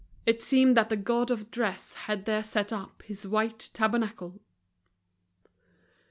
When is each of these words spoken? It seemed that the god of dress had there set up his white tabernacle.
It 0.25 0.41
seemed 0.41 0.75
that 0.77 0.89
the 0.89 0.97
god 0.97 1.29
of 1.29 1.51
dress 1.51 1.93
had 1.93 2.25
there 2.25 2.43
set 2.43 2.73
up 2.73 3.03
his 3.03 3.27
white 3.27 3.69
tabernacle. 3.71 4.41